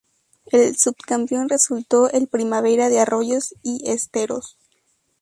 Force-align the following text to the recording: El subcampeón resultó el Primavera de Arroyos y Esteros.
El 0.47 0.75
subcampeón 0.79 1.47
resultó 1.47 2.09
el 2.09 2.25
Primavera 2.27 2.89
de 2.89 2.99
Arroyos 2.99 3.53
y 3.61 3.87
Esteros. 3.87 4.57